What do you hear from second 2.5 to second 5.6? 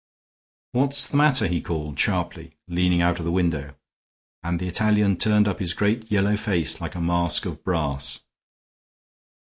leaning out of the window, and the Italian turned up